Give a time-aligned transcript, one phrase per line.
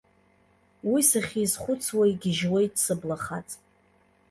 [0.89, 3.49] Уи сахьизхәыцуа игьежьуеит сыблахаҵ.